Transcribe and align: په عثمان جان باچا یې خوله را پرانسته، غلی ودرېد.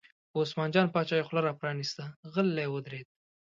په 0.29 0.35
عثمان 0.43 0.69
جان 0.75 0.87
باچا 0.93 1.15
یې 1.17 1.25
خوله 1.27 1.41
را 1.47 1.53
پرانسته، 1.59 2.03
غلی 2.33 2.67
ودرېد. 2.69 3.07